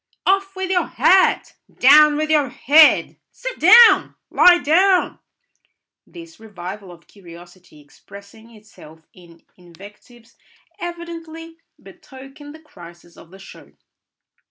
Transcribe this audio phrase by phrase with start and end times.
[0.25, 5.19] "Off with your hat!" "Down with your head!" "Sit down!" "Lie down!"
[6.07, 10.37] This revival of curiosity expressing itself in invectives
[10.79, 13.73] evidently betokened the crisis of the show.